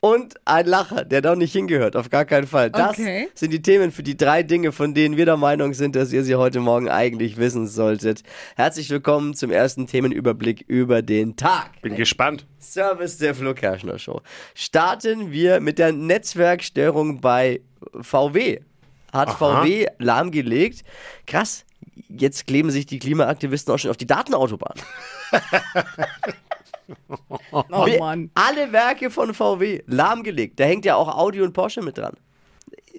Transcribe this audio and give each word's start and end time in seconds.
und 0.00 0.34
ein 0.44 0.66
Lacher, 0.66 1.04
der 1.04 1.22
doch 1.22 1.34
nicht 1.36 1.52
hingehört, 1.52 1.96
auf 1.96 2.08
gar 2.10 2.24
keinen 2.24 2.46
Fall. 2.46 2.70
Das 2.70 2.90
Okay. 2.98 3.28
sind 3.34 3.52
die 3.52 3.62
Themen 3.62 3.90
für 3.90 4.02
die 4.02 4.16
drei 4.16 4.42
Dinge, 4.42 4.72
von 4.72 4.94
denen 4.94 5.16
wir 5.16 5.24
der 5.24 5.36
Meinung 5.36 5.74
sind, 5.74 5.96
dass 5.96 6.12
ihr 6.12 6.22
sie 6.24 6.36
heute 6.36 6.60
Morgen 6.60 6.88
eigentlich 6.88 7.36
wissen 7.36 7.66
solltet. 7.66 8.22
Herzlich 8.56 8.90
willkommen 8.90 9.34
zum 9.34 9.50
ersten 9.50 9.86
Themenüberblick 9.86 10.64
über 10.68 11.02
den 11.02 11.36
Tag. 11.36 11.80
Bin 11.82 11.96
gespannt. 11.96 12.46
Service 12.60 13.18
der 13.18 13.34
Flo 13.34 13.54
Kerschner 13.54 13.98
Show. 13.98 14.20
Starten 14.54 15.32
wir 15.32 15.60
mit 15.60 15.78
der 15.78 15.92
Netzwerkstörung 15.92 17.20
bei 17.20 17.60
VW. 18.00 18.60
Hat 19.12 19.28
Aha. 19.28 19.62
VW 19.62 19.86
lahmgelegt. 19.98 20.82
Krass, 21.26 21.64
jetzt 22.08 22.46
kleben 22.46 22.70
sich 22.70 22.86
die 22.86 22.98
Klimaaktivisten 22.98 23.74
auch 23.74 23.78
schon 23.78 23.90
auf 23.90 23.96
die 23.96 24.06
Datenautobahn. 24.06 24.74
Oh 27.52 27.86
Mann. 27.98 28.30
Alle 28.34 28.72
Werke 28.72 29.10
von 29.10 29.34
VW 29.34 29.82
lahmgelegt. 29.86 30.58
Da 30.60 30.64
hängt 30.64 30.84
ja 30.84 30.96
auch 30.96 31.16
Audi 31.16 31.40
und 31.40 31.52
Porsche 31.52 31.82
mit 31.82 31.98
dran. 31.98 32.14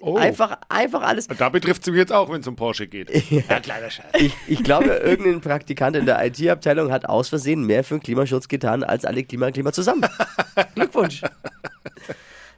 Oh. 0.00 0.16
Einfach, 0.16 0.58
einfach 0.68 1.02
alles. 1.02 1.26
Da 1.26 1.48
betrifft 1.50 1.82
es 1.82 1.88
mich 1.88 1.98
jetzt 1.98 2.12
auch, 2.12 2.30
wenn 2.30 2.40
es 2.40 2.46
um 2.46 2.56
Porsche 2.56 2.86
geht. 2.86 3.10
Ja, 3.30 3.60
kleiner 3.60 3.90
Scheiß. 3.90 4.06
Ich, 4.18 4.34
ich 4.46 4.64
glaube, 4.64 4.86
irgendein 4.86 5.40
Praktikant 5.40 5.96
in 5.96 6.06
der 6.06 6.24
IT-Abteilung 6.24 6.90
hat 6.90 7.06
aus 7.06 7.28
Versehen 7.28 7.64
mehr 7.64 7.84
für 7.84 7.96
den 7.96 8.02
Klimaschutz 8.02 8.48
getan 8.48 8.82
als 8.82 9.04
alle 9.04 9.22
Klimakleber 9.22 9.72
zusammen. 9.72 10.06
Glückwunsch. 10.74 11.22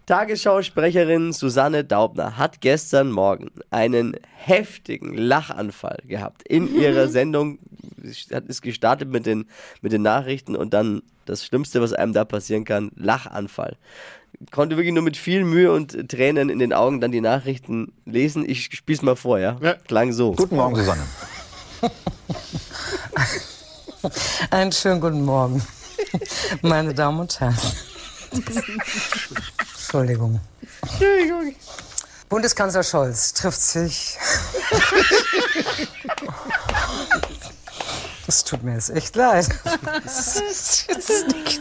Tagesschau-Sprecherin 0.06 1.32
Susanne 1.32 1.84
Daubner 1.84 2.36
hat 2.36 2.60
gestern 2.60 3.10
Morgen 3.10 3.50
einen 3.70 4.16
heftigen 4.36 5.14
Lachanfall 5.14 5.98
gehabt 6.06 6.42
in 6.48 6.74
ihrer 6.74 7.08
Sendung. 7.08 7.58
Hat- 8.32 8.46
ist 8.46 8.62
gestartet 8.62 9.08
mit 9.10 9.26
den, 9.26 9.46
mit 9.80 9.92
den 9.92 10.02
Nachrichten 10.02 10.56
und 10.56 10.74
dann 10.74 11.02
das 11.24 11.44
Schlimmste, 11.44 11.80
was 11.80 11.92
einem 11.92 12.12
da 12.12 12.24
passieren 12.24 12.64
kann, 12.64 12.90
Lachanfall. 12.96 13.76
Konnte 14.50 14.76
wirklich 14.76 14.92
nur 14.94 15.04
mit 15.04 15.16
viel 15.16 15.44
Mühe 15.44 15.70
und 15.72 16.08
Tränen 16.08 16.48
in 16.48 16.58
den 16.58 16.72
Augen 16.72 17.00
dann 17.00 17.12
die 17.12 17.20
Nachrichten 17.20 17.92
lesen. 18.06 18.44
Ich 18.48 18.64
spiel's 18.72 19.02
mal 19.02 19.14
vor, 19.14 19.38
ja? 19.38 19.56
Ja. 19.60 19.74
Klang 19.74 20.12
so. 20.12 20.32
Guten 20.32 20.56
Morgen, 20.56 20.74
Susanne. 20.74 21.02
Einen 24.50 24.72
schönen 24.72 25.00
guten 25.00 25.24
Morgen, 25.24 25.62
meine 26.62 26.92
Damen 26.94 27.20
und 27.20 27.38
Herren. 27.40 27.56
Entschuldigung. 29.76 30.40
Bundeskanzler 32.28 32.82
Scholz 32.82 33.32
trifft 33.34 33.60
sich. 33.60 34.16
Es 38.32 38.44
tut 38.44 38.62
mir 38.62 38.72
jetzt 38.72 38.88
echt 38.88 39.14
leid. 39.14 39.46
Das 40.04 40.40
ist 40.40 40.86
jetzt 40.88 41.26
nicht. 41.28 41.60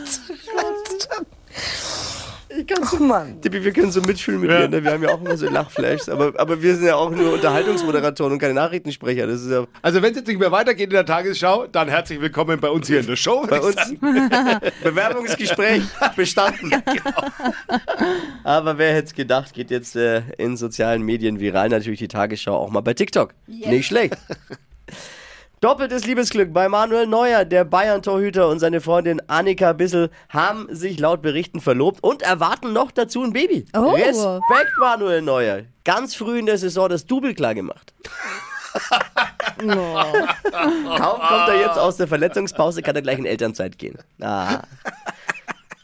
Oh 2.94 3.04
Mann. 3.04 3.42
Tippi, 3.42 3.62
wir 3.62 3.74
können 3.74 3.92
so 3.92 4.02
mitfühlen 4.02 4.40
mit 4.40 4.50
Ja. 4.52 4.62
dir, 4.68 4.70
ne? 4.70 4.82
Wir 4.86 4.92
haben 4.94 5.04
ja 5.04 5.10
auch 5.10 5.20
immer 5.20 5.36
so 5.36 5.50
Lachflashs, 5.50 6.08
aber, 6.08 6.32
aber 6.40 6.62
wir 6.62 6.76
sind 6.76 6.86
ja 6.86 6.96
auch 6.96 7.10
nur 7.10 7.34
Unterhaltungsmoderatoren 7.34 8.32
und 8.32 8.40
keine 8.40 8.54
Nachrichtensprecher. 8.54 9.28
Das 9.28 9.42
ist 9.42 9.52
ja 9.52 9.66
Also, 9.82 10.02
wenn 10.02 10.12
es 10.12 10.18
jetzt 10.20 10.28
nicht 10.28 10.40
mehr 10.40 10.54
weitergeht 10.54 10.86
in 10.86 10.92
der 10.92 11.06
Tagesschau, 11.06 11.68
dann 11.68 11.90
herzlich 11.90 12.22
willkommen 12.22 12.58
bei 12.62 12.70
uns 12.70 12.88
hier 12.88 13.02
in 13.02 13.06
der 13.08 13.18
Show. 13.18 13.46
bei 13.50 13.60
uns 13.60 13.76
Bewerbungsgespräch 14.84 15.84
bestanden. 16.16 16.72
Aber 18.46 18.78
wer 18.78 18.94
hätte 18.94 19.08
es 19.08 19.14
gedacht, 19.14 19.54
geht 19.54 19.72
jetzt 19.72 19.98
äh, 19.98 20.22
in 20.38 20.56
sozialen 20.56 21.02
Medien 21.04 21.42
viral, 21.42 21.68
natürlich 21.68 22.00
die 22.00 22.08
Tagesschau 22.08 22.56
auch 22.56 22.70
mal 22.70 22.80
bei 22.82 22.94
TikTok. 22.94 23.34
Nicht 23.48 23.88
schlecht. 23.88 24.16
Doppeltes 25.62 26.06
Liebesglück 26.08 26.52
bei 26.54 26.68
Manuel 26.70 27.06
Neuer, 27.06 27.46
der 27.46 27.66
Bayern-Torhüter 27.66 28.48
und 28.48 28.58
seine 28.58 28.82
Freundin 28.82 29.22
Annika 29.28 29.74
Bissel 29.74 30.10
haben 30.28 30.66
sich 30.72 31.00
laut 31.00 31.22
Berichten 31.22 31.62
verlobt 31.62 32.04
und 32.04 32.24
erwarten 32.24 32.74
noch 32.74 32.90
dazu 32.90 33.22
ein 33.22 33.32
Baby. 33.32 33.68
Oh. 33.76 33.92
Respekt, 33.92 34.72
Manuel 34.80 35.22
Neuer. 35.22 35.66
Ganz 35.84 36.16
früh 36.16 36.40
in 36.40 36.48
der 36.48 36.58
Saison 36.58 36.90
das 36.90 37.06
Double 37.06 37.36
klar 37.36 37.54
gemacht. 37.54 37.94
Kaum 39.60 41.20
kommt 41.20 41.50
er 41.50 41.60
jetzt 41.60 41.78
aus 41.78 41.98
der 41.98 42.08
Verletzungspause, 42.08 42.82
kann 42.82 42.96
er 42.96 43.04
gleich 43.04 43.20
in 43.20 43.28
Elternzeit 43.28 43.78
gehen. 43.78 44.00
Ah. 44.20 44.62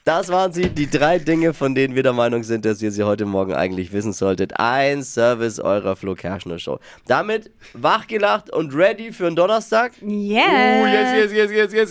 Das 0.07 0.29
waren 0.29 0.53
sie, 0.53 0.69
die 0.69 0.89
drei 0.89 1.19
Dinge, 1.19 1.53
von 1.53 1.75
denen 1.75 1.93
wir 1.93 2.01
der 2.01 2.13
Meinung 2.13 2.41
sind, 2.43 2.63
dass 2.63 2.81
ihr 2.81 2.91
sie 2.91 3.03
heute 3.03 3.25
Morgen 3.25 3.53
eigentlich 3.53 3.91
wissen 3.91 4.13
solltet. 4.13 4.57
Ein 4.57 5.03
Service 5.03 5.59
eurer 5.59 5.97
Flo 5.97 6.15
Kerschner 6.15 6.59
Show. 6.59 6.79
Damit 7.07 7.51
wachgelacht 7.73 8.49
und 8.49 8.73
ready 8.73 9.11
für 9.11 9.27
einen 9.27 9.35
Donnerstag. 9.35 9.91
Yes. 10.01 10.05
Oh, 10.07 10.85
yes, 10.85 11.13
yes, 11.13 11.33
yes, 11.33 11.51
yes, 11.51 11.73
yes. 11.73 11.85